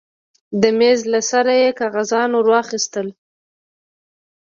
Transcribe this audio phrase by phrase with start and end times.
[0.61, 3.07] د مېز له سره يې کاغذان ورواخيستل.